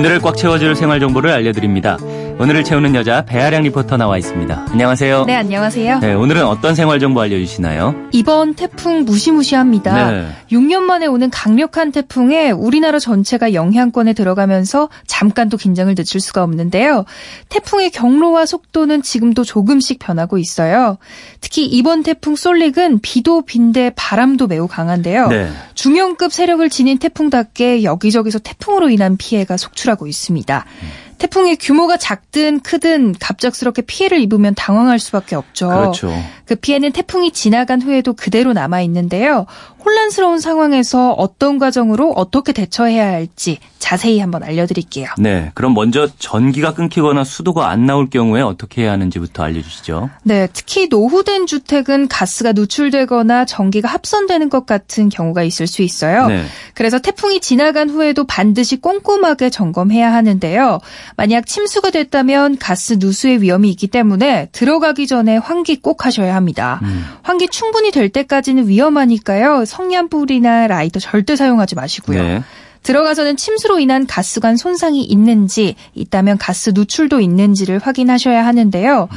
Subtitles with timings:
[0.00, 1.98] 오늘을 꽉 채워줄 생활 정보를 알려드립니다.
[2.40, 4.68] 오늘을 채우는 여자 배아량 리포터 나와 있습니다.
[4.70, 5.26] 안녕하세요.
[5.26, 5.98] 네, 안녕하세요.
[5.98, 7.94] 네, 오늘은 어떤 생활 정보 알려주시나요?
[8.12, 10.10] 이번 태풍 무시무시합니다.
[10.10, 10.26] 네.
[10.50, 17.04] 6년 만에 오는 강력한 태풍에 우리나라 전체가 영향권에 들어가면서 잠깐 또 긴장을 늦출 수가 없는데요.
[17.50, 20.96] 태풍의 경로와 속도는 지금도 조금씩 변하고 있어요.
[21.42, 25.28] 특히 이번 태풍 솔릭은 비도 빈데 바람도 매우 강한데요.
[25.28, 25.50] 네.
[25.74, 30.64] 중형급 세력을 지닌 태풍답게 여기저기서 태풍으로 인한 피해가 속출하고 있습니다.
[31.20, 35.68] 태풍의 규모가 작든 크든 갑작스럽게 피해를 입으면 당황할 수밖에 없죠.
[35.68, 36.10] 그렇죠.
[36.50, 39.46] 그 피해는 태풍이 지나간 후에도 그대로 남아 있는데요.
[39.84, 45.08] 혼란스러운 상황에서 어떤 과정으로 어떻게 대처해야 할지 자세히 한번 알려드릴게요.
[45.18, 50.10] 네, 그럼 먼저 전기가 끊기거나 수도가 안 나올 경우에 어떻게 해야 하는지부터 알려주시죠.
[50.24, 56.26] 네, 특히 노후된 주택은 가스가 누출되거나 전기가 합선되는 것 같은 경우가 있을 수 있어요.
[56.26, 56.44] 네.
[56.74, 60.80] 그래서 태풍이 지나간 후에도 반드시 꼼꼼하게 점검해야 하는데요.
[61.16, 66.39] 만약 침수가 됐다면 가스 누수의 위험이 있기 때문에 들어가기 전에 환기 꼭 하셔야 합니다.
[66.82, 67.04] 음.
[67.22, 69.64] 환기 충분히 될 때까지는 위험하니까요.
[69.64, 72.22] 성냥불이나 라이터 절대 사용하지 마시고요.
[72.22, 72.42] 네.
[72.82, 79.08] 들어가서는 침수로 인한 가스관 손상이 있는지, 있다면 가스 누출도 있는지를 확인하셔야 하는데요.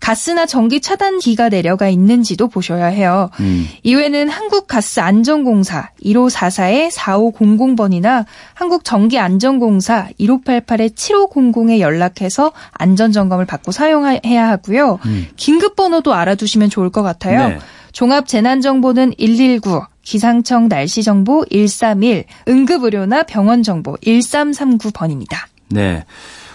[0.00, 3.30] 가스나 전기 차단기가 내려가 있는지도 보셔야 해요.
[3.38, 3.68] 음.
[3.84, 14.98] 이외에는 한국가스안전공사 1544-4500번이나 한국전기안전공사 1588-7500에 연락해서 안전점검을 받고 사용해야 하고요.
[15.04, 15.28] 음.
[15.36, 17.48] 긴급 번호도 알아두시면 좋을 것 같아요.
[17.48, 17.58] 네.
[17.92, 25.36] 종합재난정보는 119, 기상청 날씨정보 131, 응급의료나 병원정보 1339번입니다.
[25.68, 26.04] 네.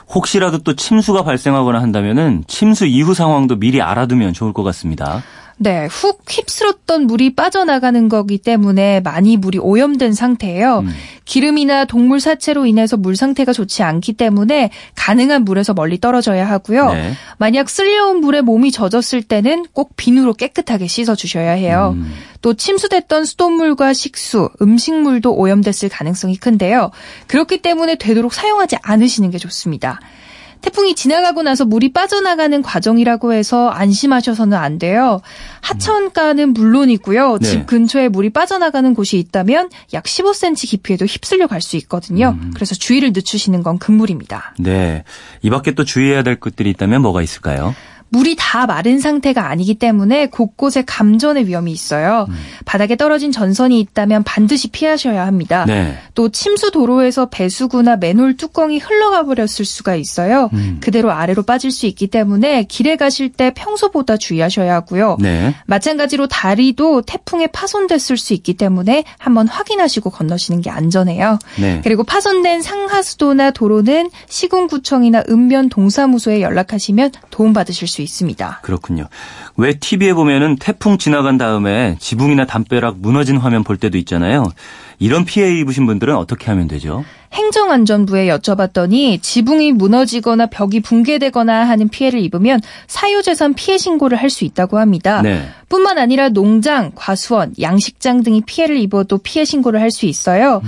[0.09, 5.21] 혹시라도 또 침수가 발생하거나 한다면은 침수 이후 상황도 미리 알아두면 좋을 것 같습니다.
[5.59, 10.79] 네, 훅 휩쓸었던 물이 빠져나가는 거기 때문에 많이 물이 오염된 상태예요.
[10.79, 10.89] 음.
[11.25, 16.93] 기름이나 동물 사체로 인해서 물 상태가 좋지 않기 때문에 가능한 물에서 멀리 떨어져야 하고요.
[16.93, 17.13] 네.
[17.37, 21.93] 만약 쓸려온 물에 몸이 젖었을 때는 꼭 비누로 깨끗하게 씻어 주셔야 해요.
[21.97, 22.13] 음.
[22.41, 26.91] 또 침수됐던 수돗물과 식수, 음식물도 오염됐을 가능성이 큰데요.
[27.25, 29.99] 그렇기 때문에 되도록 사용하지 않으시는 게 좋습니다.
[30.61, 35.21] 태풍이 지나가고 나서 물이 빠져나가는 과정이라고 해서 안심하셔서는 안 돼요.
[35.61, 37.37] 하천가는 물론이고요.
[37.39, 37.47] 네.
[37.47, 42.37] 집 근처에 물이 빠져나가는 곳이 있다면 약 15cm 깊이에도 휩쓸려 갈 수 있거든요.
[42.39, 42.51] 음.
[42.55, 44.53] 그래서 주의를 늦추시는 건 금물입니다.
[44.59, 45.03] 네.
[45.41, 47.75] 이 밖에 또 주의해야 될 것들이 있다면 뭐가 있을까요?
[48.09, 52.25] 물이 다 마른 상태가 아니기 때문에 곳곳에 감전의 위험이 있어요.
[52.29, 52.35] 음.
[52.65, 55.65] 바닥에 떨어진 전선이 있다면 반드시 피하셔야 합니다.
[55.65, 55.97] 네.
[56.15, 60.49] 또 침수 도로에서 배수구나 맨홀 뚜껑이 흘러가 버렸을 수가 있어요.
[60.53, 60.77] 음.
[60.81, 65.17] 그대로 아래로 빠질 수 있기 때문에 길에 가실 때 평소보다 주의하셔야 하고요.
[65.19, 65.55] 네.
[65.65, 71.39] 마찬가지로 다리도 태풍에 파손됐을 수 있기 때문에 한번 확인하시고 건너시는 게 안전해요.
[71.59, 71.81] 네.
[71.83, 78.59] 그리고 파손된 상하수도나 도로는 시군구청이나 읍면 동사무소에 연락하시면 도움받으실 수 있습니다.
[78.61, 79.07] 그렇군요.
[79.55, 84.45] 왜 TV에 보면은 태풍 지나간 다음에 지붕이나 담벼락 무너진 화면 볼 때도 있잖아요.
[84.99, 87.03] 이런 피해 입으신 분들은 어떻게 하면 되죠?
[87.33, 94.79] 행정안전부에 여쭤봤더니 지붕이 무너지거나 벽이 붕괴되거나 하는 피해를 입으면 사유재산 피해 신고를 할 수 있다고
[94.79, 95.21] 합니다.
[95.21, 95.47] 네.
[95.69, 100.61] 뿐만 아니라 농장, 과수원, 양식장 등이 피해를 입어도 피해 신고를 할 수 있어요.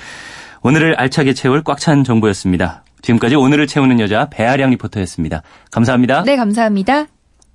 [0.62, 2.84] 오늘을 알차게 채울 꽉 찬 정보였습니다.
[3.02, 5.42] 지금까지 오늘을 채우는 여자 배아량 리포터였습니다.
[5.72, 6.22] 감사합니다.
[6.22, 7.08] 네, 감사합니다.